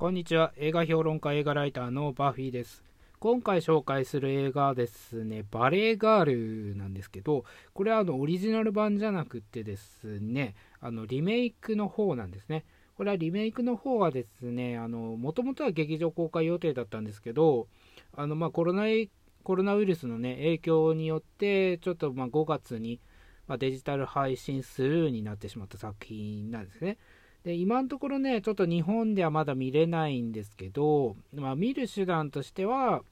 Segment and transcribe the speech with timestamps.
[0.00, 0.54] こんにちは。
[0.56, 2.82] 映画評論家、映画ライターのバフィーです。
[3.18, 7.44] 今回紹介する映画はですね、バレーガールなんですけど、
[7.74, 12.64] これはあのオリジナル版じゃなくてですね、あのリメイクの方なんですね。
[12.96, 17.68] これはリメイクの方はですね、もともとは劇場公開予定だったんですけど、
[18.16, 18.84] あのまあコロナ
[19.42, 23.02] コロナウイルスの、ね、影響によって、ちょっとま5月に、
[23.46, 26.96] まデジタル配信スルーになってしまった作品なんですね。
[27.44, 33.02] で今のところね、ちょっと日本ではまだ見れないんですけど、まあ、見る手段としては、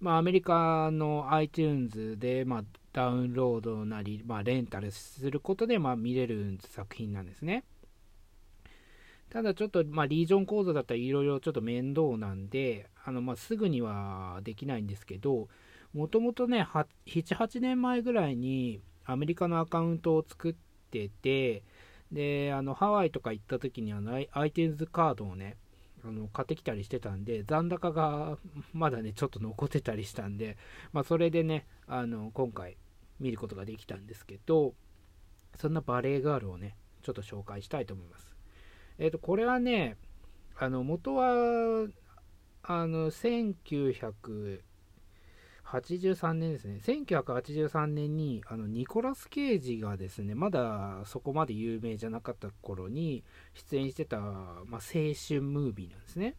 [0.00, 7.64] まあ、アメリカの iTunes で、まあ、ダウンロードなり、まあ、レンタルすることで、まあ、見れる作品なんですね。
[9.30, 15.48] ただちょっと、まあ、リージョンコードだったらいろいろちょっと面倒なんで、あのまあ、すぐにはできないんですけど、
[15.92, 20.54] もともとね、7、8年前ぐらいにアメリカのアカウントを作っ
[20.90, 21.62] てて、
[22.12, 25.56] で、あの、ハワイとか行った時にあの、iTunes カードをね、
[26.04, 28.38] あの買ってきたりしてたんで、残高が
[28.72, 30.56] まだね、ちょっと残ってたりしたんで、
[30.92, 32.76] まあ、それでね、あの今回
[33.20, 34.74] 見ることができたんですけど、
[35.56, 38.36] そんなバレエガールをね、ちょっと紹介したいと思います。
[38.98, 39.96] えっ、ー、と、これはね、
[40.56, 41.88] あの元は、
[42.62, 44.60] あの、1900、
[45.70, 56.36] 83年ですね、1983年にあのニコラス・ケイジがですね、まだそこまで有名じゃなかった頃に出演してた、まあ、青春ムービーなんですね。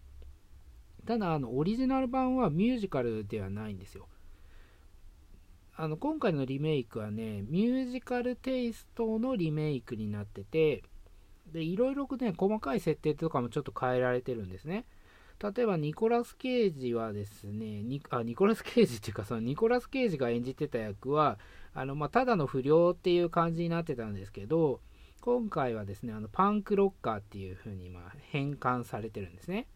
[1.05, 4.07] ただ、あのオリジナル版はミュージカルではないんですよ。
[5.75, 10.83] あの今回のリメイクはね、ミュージカルテイストのリメイクになってて、
[11.53, 14.85] で、いろいろね、細かい設定とかもちょっと変えられてるんですね。
[15.41, 21.39] 例えばニコラス・ケイジはですね、ニあニコラス・ケイジっていうか、そのニコラス・ケイジが演じてた役は、
[21.73, 24.81] あのまあ、ただの不良っていう感じになってたんですけど、
[25.21, 29.67] 今回はですね、あのパンクロッカーっていう風にま変換されてるんですね。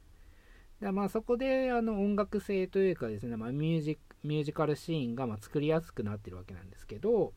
[0.81, 7.33] でまあそこであの音楽性というかですね、まあ、ミュージミュージカルシーンがま作りやすくなってるわけなんですけど、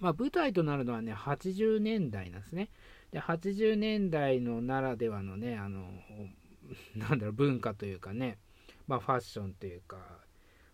[0.00, 2.70] まあ、舞台となるのはね、80年代なんですね。
[3.12, 5.84] で、80年代のならではのね、あの、
[6.96, 8.38] なんだろう、文化というかね、
[8.86, 10.24] まあ、ファッションというか、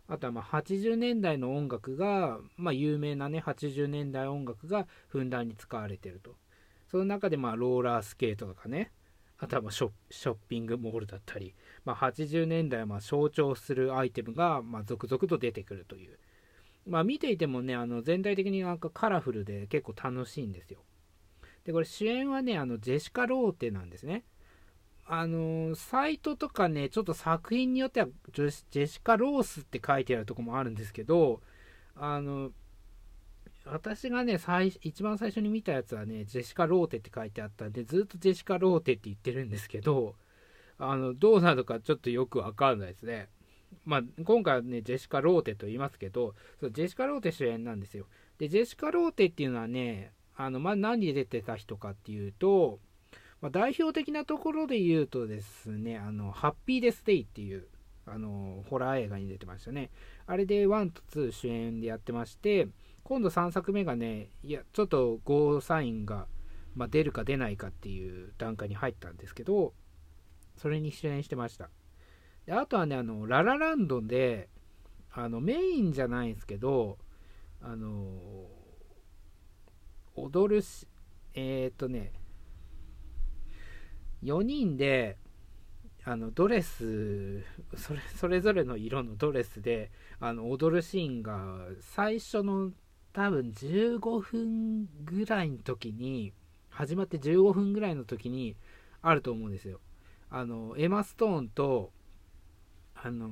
[0.09, 6.37] あとはま80年代の音楽が、まあ、有名なね、80年代音楽がふんだんに使われてると。
[6.89, 8.91] その中でまあローラースケートとかね、
[9.39, 11.55] あとはまショッピングモールだったり、
[11.85, 16.19] まあ、80年代をま象徴するアイテムがま続々と出てくるという。
[16.87, 20.81] まあ、見ていてもね、あの全体的になんかカラフルで結構楽しいんですよ。
[21.65, 24.25] で、これ主演はね、あのジェシカ・ローテなんですね。
[25.11, 31.41] あのサイトとかね、ちょっと作品によってはジェシカ・ロースって書いてあるとこもあるんですけど、
[31.97, 32.51] あの、
[33.65, 40.15] 私がね、最一番最初に見たやつはね、ジェシカ・ローテって書いてあったんで、ずっとジェシカ・ローテって言ってるんですけど、
[40.79, 43.31] あの、どうなのかちょっとよくわかんないですね。
[43.87, 48.05] まあ、今回はね、ジェシカ・ローテと言いますけど、そジェシカ・ローテ主演なんですよ。
[48.37, 52.79] で、ジェシカ・ローテっていうのはね、あの、まあ、何で出てた人かっていうと、
[53.41, 57.69] まあ、代表的なところで言うとですね、あの、ハッピーデスデイっていう、
[58.07, 59.91] あの、ホラー映画に出てましたね。
[60.27, 62.69] あれで1と2主演でやってまして、
[63.05, 66.27] 今度3作目がね、いや、ちょっとゴーサインが、
[66.75, 69.73] まあ、出るか出ないかっていう段階に入ったんですけど、
[70.57, 71.71] それに出演してました。
[72.47, 74.49] であとはね、あの、ララランドで、
[75.13, 76.99] あの、メインじゃないんですけど、
[77.61, 78.49] あの、
[80.17, 80.87] 踊るし、
[81.35, 82.13] えっ、とね、
[84.23, 85.17] 4人で
[86.05, 87.43] あのドレス
[87.77, 89.91] それそれぞれの色のドレスで
[90.21, 92.71] あの踊るシーンが最初の
[93.13, 96.33] 多分15分ぐらいの時に
[96.71, 98.57] 始まって15分ぐらいの時に
[99.03, 99.81] あると思うんですよ。
[100.31, 101.91] あのエマ・ストーンと
[102.95, 103.29] あの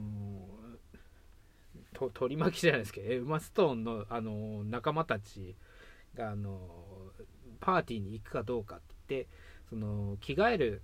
[1.93, 5.57] と取り巻きじゃないですけどエマ・ストーンのあの仲間たち
[6.15, 6.61] があの
[7.61, 9.29] パーティーに行くかどうかって言って
[9.69, 10.83] その着替える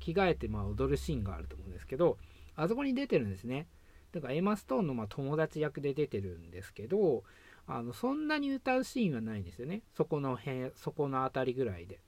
[0.00, 2.18] 着替えてまあ踊るシーンがあると思うんですけど
[2.56, 3.66] あそこに出てるんですね。
[4.12, 7.24] だからエマ・ストーンのま友達役で出てるんですけど
[7.66, 9.82] あのそんなに歌うシーンはないんですよね。
[9.96, 11.98] そこの辺そこの辺りぐらいで、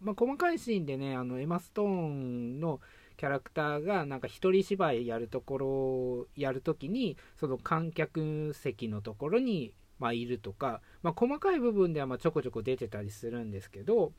[0.00, 2.80] まあ、細かいシーンでねあのエマ・ストーンの
[3.16, 9.72] キャラクターがなんか一人芝居やるところやるときにその観客席のところに
[10.02, 14.12] まあ、いるとか、まあ、細かい部分ではまちょこちょこ出てたりするんですけど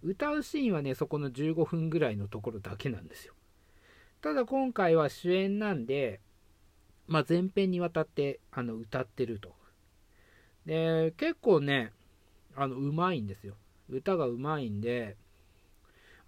[0.00, 3.34] 歌うシーンはねそこの15分ぐらいのところだけなんですよ。
[4.20, 6.20] ただ今回は主演なんで、
[7.08, 9.52] まあ、前編にわたってあの歌ってると。
[10.66, 11.90] で結構ね
[12.54, 13.56] あのうまいんですよ。
[13.90, 15.16] 歌がうまいんで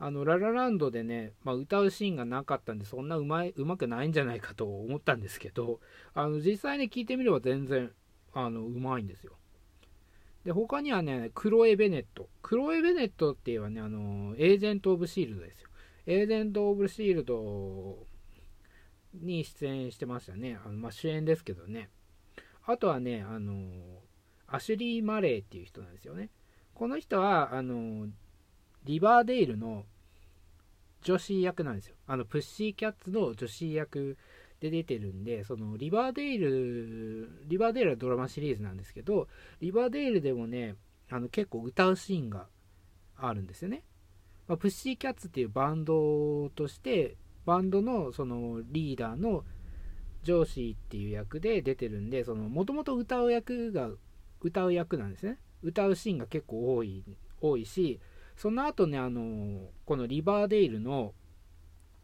[0.00, 5.78] あのララランドでね、まあ、歌うシーンがなかったんでそんなうまいうまくないんじゃないかと思ったんですけど
[6.12, 7.92] あの実際に聞いてみれば全然
[8.38, 9.32] あのうまいんですよ。
[10.44, 12.28] で他にはねクロエ・ベネット。
[12.42, 15.68] クロエ・ベネットっていうのはねあのエージェント・オブ・シールドですよ。
[16.06, 18.06] エージェント・オブ・シールド
[19.14, 20.58] に出演してましたね。
[20.64, 21.88] あの、まあ、主演ですけどね。
[22.64, 24.02] あとはねあの
[24.46, 26.28] アシュリー・マレーっていう人なんですよね。
[26.74, 28.08] この人はあの
[28.84, 29.84] リバーデイルの
[31.02, 31.94] 女子役なんですよ。
[32.06, 34.16] あの、プッシーキャッツの女子役
[34.70, 39.28] で出てるんで、その、リバーデイル、リバーデイルはドラマシリーズなんですけど、
[39.60, 40.76] リバーデイルでもね、
[41.10, 42.46] あの、結構歌うシーンが
[43.16, 43.84] あるんですよね。
[44.48, 49.44] まあ、プッシーキャッツっていうバンドとして、バンドのそのリーダーの
[50.22, 53.90] 上司っていう役で出てるんで、もともと歌う役が、
[54.40, 55.38] 歌う役なんですね。
[55.62, 57.04] 歌うシーンが結構多い、
[57.40, 58.00] 多いし、
[58.36, 61.14] その後ね、あのこのリバーデイルの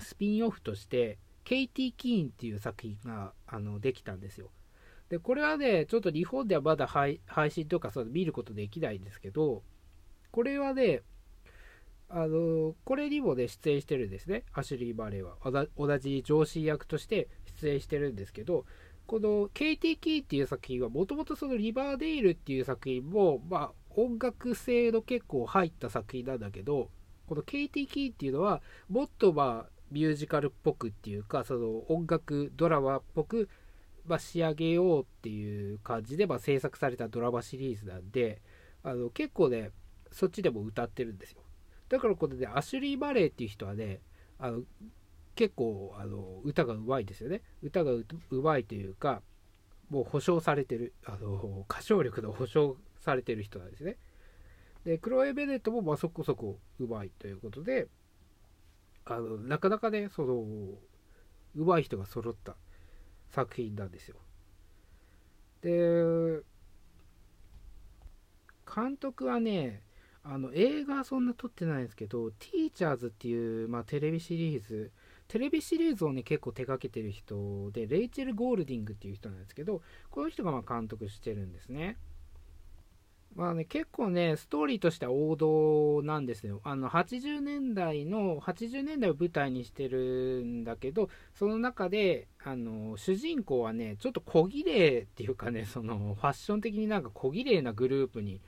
[0.00, 4.50] スピンオフとして、ケイティ・キーンっていう作品があのできたんですよ。
[5.08, 9.62] で、これはね、ちょっと日本ではまだ配信とかそう見ることできないんですけど、
[10.30, 11.02] これはね、
[12.08, 14.44] あのこれにもね、出演してるんですね。
[14.52, 15.66] アシュリー・バレーは。
[15.76, 17.28] 同じ上司役として
[17.60, 18.64] 出演してるんですけど、
[19.06, 26.88] この KTK っていう作品はもともとそのリバーデイルっていう作品も、まあ、音楽性の結構入った作品なんだけど
[27.26, 33.48] この KTK っていうのはもっとまあミュージカルっぽくっていうかその音楽ドラマっぽく、
[34.06, 38.40] まあ、仕上げようっていう感じで、まあ、制作されたドラマシリーズなんで
[38.82, 39.70] あの結構ね
[40.10, 41.40] そっちでも歌ってるんですよ
[41.88, 44.00] だからこれ、ね、アシュリー・バレーっていう人はね
[44.38, 44.62] あの
[45.34, 49.22] 結構あの歌がうまいですよね歌がうまいというか
[49.92, 53.98] もう保証されてるあの歌唱力の保証されてる人なんですね。
[54.84, 57.88] で、クロエ・ベネットもまそこそこうまいということで、
[59.04, 60.44] あのなかなかね、その、
[61.54, 62.56] うまい人が揃った
[63.30, 64.16] 作品なんですよ。
[65.62, 66.42] で、
[68.74, 69.82] 監督はね、
[70.24, 74.92] あの映画はそんな撮ってないんですけど、ティーチャーズっていう、まあ、テレビシリーズ、
[75.26, 81.96] テレビシリーズをね、結構手掛けてる人で、レイチェル・ゴールディングっていう人なんですけど、この人がま監督してるんですね。
[83.34, 86.60] まあね、結構ね、ストーリーとしては王道なんですよ。
[86.64, 98.40] あの、80年代の、80年代を舞台にしてるんだけど、その中で、あの、主人公はね、ちょっと小綺麗っていうかね、その、ファッション的になんか小綺麗なグループに、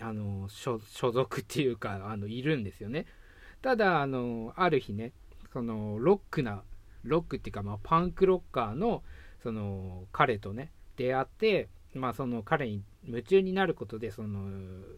[0.00, 3.06] あの、所属っていうか、あの、いるんですよね。
[3.62, 5.12] ただ、あの、ある日ね、
[5.52, 6.62] その、ロックな、
[7.04, 9.02] ロックっていうか、まあ、パンクロッカーの、
[9.42, 14.50] その、彼とね、出会って、まあ、その彼に夢中になることでその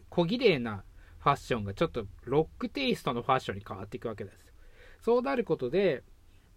[0.09, 0.83] 小綺麗な
[1.19, 4.37] ファッションがちょっとロックテイストのファッションに変わっていくわけです。
[5.01, 6.03] そうなることで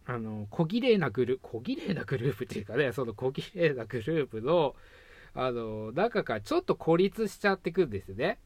[0.06, 4.74] あの小綺麗なグループ小綺麗なグループっていうかねその小綺麗なグループの
[5.34, 8.38] あの中からちょっと孤立しちゃってくんですね。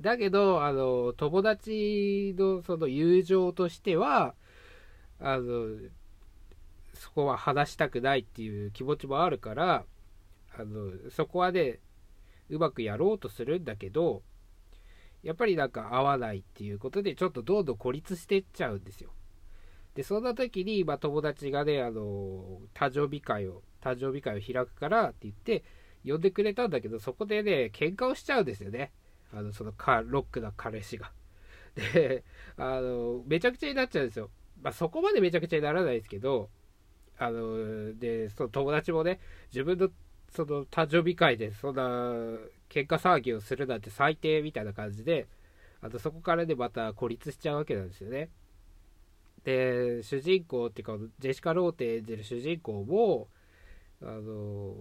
[0.00, 4.34] だけどあの友達のその友情としては
[5.20, 5.66] あの
[6.94, 9.84] そこは話したくないっていう気持ちもあるから
[10.56, 11.78] あのそこはね
[12.52, 14.22] うまくやろうとするんだけど
[15.22, 19.10] やっぱりなんか合わないっていうことでちょっとどんどん孤立してっちゃうんですよ。
[19.94, 25.64] でそんな時に、ま、友達がねあの誕生日会を誕生日会を開くからって言って
[26.04, 28.92] 呼んでくれたんだけどそこでね喧嘩をしちゃうんですよね。
[29.32, 31.12] あのそのカロックな彼氏が。
[31.74, 32.24] で
[32.56, 34.30] あのめちゃくちゃになっちゃうんですよ。
[34.60, 36.50] まあそこまでめちゃくちゃにならないですけど
[37.18, 39.20] あのでその友達もね
[39.52, 39.88] 自分の
[40.34, 41.82] その誕生日会でそんな
[42.70, 45.26] 喧嘩騒ぎをするなんて最低みたいな感じで
[45.82, 48.30] あとそこからねまた孤立しちゃうわけなんですよね。
[49.44, 53.28] で主人公っていうかジェシカ・ローテ演じる主人公も
[54.00, 54.74] あの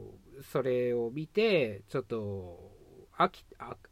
[0.51, 2.71] それを見てちょっと
[3.17, 3.43] 飽き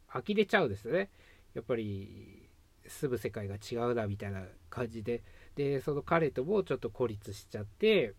[0.08, 1.10] 呆れちゃうんですよね。
[1.54, 2.50] やっぱり
[2.88, 5.24] 住む世界が違うなみたいな感じで。
[5.56, 8.14] でその彼ともちょっと孤立しちゃって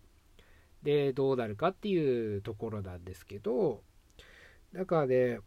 [0.83, 3.83] で、どうなるかっていうところなんですけど、
[4.73, 5.39] だからね、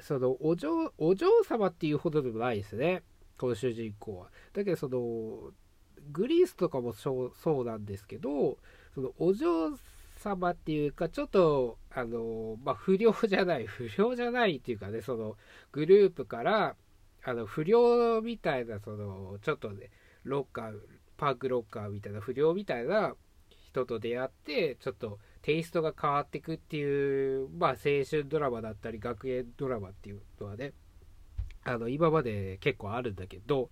[0.00, 3.02] そのお嬢、お嬢様っていうほどでもないですね。
[3.38, 4.30] この主人公は。
[4.52, 5.52] だけど、その、
[6.12, 7.32] グリースとかもそ
[7.62, 8.58] うなんですけど、
[8.94, 9.70] そのお嬢
[10.16, 15.36] 様っていうか、ちょっと、あの、まあ、不良じゃない、不良じゃないっていうかね、その、
[15.72, 16.76] グループから、
[17.24, 19.90] あの、不良みたいな、その、ちょっとね、
[20.24, 20.78] ロッカー、
[21.16, 23.14] パークロッカーみたいな不良みたいな
[23.72, 30.72] 人と出会ってちょっとテイストが変わっていくっていう、まあ、青春ドラマだったり学園ドラマっていうのはね
[31.64, 33.70] あの今まで結構あるんだけど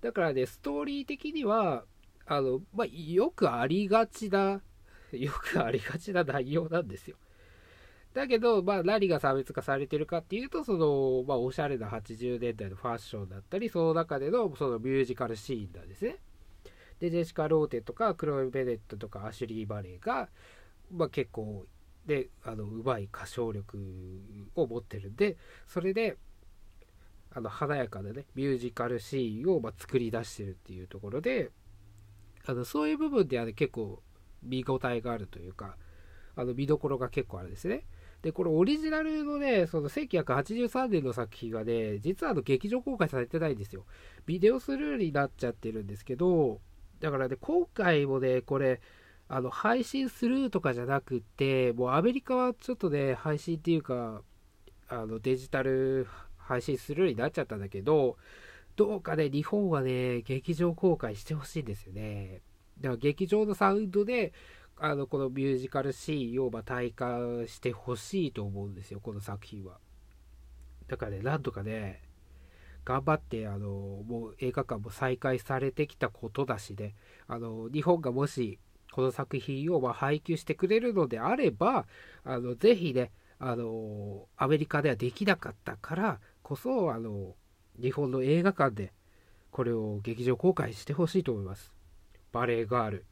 [0.00, 1.84] だからね、ストーリー的には、
[2.26, 4.62] あの、まあ、よくありがちな、
[5.12, 7.16] よくありがちな内容なんですよ。
[8.14, 16.18] だけど、まあ、何が差別化されてるかっていうと、その、まあ、おしゃれな80年代のファッションだったり、その中での、そのミュージカルシーンなんですね。
[17.00, 20.28] で、ジェシカ・ローテとか、クロエ・ベネットとか、アシュリー・バレーが、
[20.90, 21.66] まあ、結構、
[22.06, 23.78] で、あの、うまい歌唱力
[24.54, 25.36] を持ってるんで、
[25.66, 26.16] それで、
[27.30, 31.50] あの、華やかなね、ミュージカルシーンを、ま作り出してるっていうところで、
[32.46, 34.02] あの、そういう部分ではね、結構、
[34.42, 35.76] 見応えがあるというか、
[36.36, 37.84] あの、見どころが結構あるんですね。
[38.22, 43.84] で、これオリジナルのね、その1983年の作品がね、実はあの劇場公開されてないんですよ。
[44.26, 46.60] ビデオスルーになっちゃってるんですけど、
[47.00, 48.80] だからね、今回もね、これ、
[49.28, 54.22] あの、配信するとかじゃなくて、もうアメリカはちょっとね、配信っていうか、
[54.88, 58.16] あの、デジタル配信するようになっちゃったんだけど、
[58.76, 62.42] どうかね、日本はね、劇場公開してほしいんですよね。
[62.80, 64.32] だから劇場のサウンドで、
[64.76, 69.78] あの、このミュージカルシーンをま体感してほしいと思うんですよ、この作品は。
[70.86, 72.07] だからね、なんとかね、
[72.88, 76.94] 頑張って、あの、もう映画館も再開されてきたことだしね、
[77.26, 78.58] あの、日本がもし、
[78.92, 81.86] この作品をま配給してくれるのであれば、
[82.24, 87.34] あの、ぜひね、あの、アメリカではできなかったからこそ、あの、
[87.78, 88.94] 日本の映画館で、
[89.50, 91.74] これを劇場公開してほしいと思います。
[92.32, 93.04] バレエガール。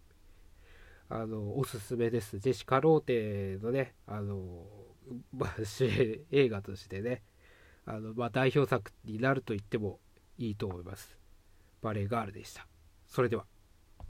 [1.11, 2.39] あの、おすすめです。
[2.39, 4.65] ジェシカ・ローテのね、あの、
[5.37, 5.55] まあ、
[6.31, 7.23] 映画としてね、
[7.87, 10.01] あの、まあ、代表作になると言っても
[10.39, 11.17] いいと思います。
[11.81, 12.67] バレエガールでした。
[13.07, 13.47] それでは。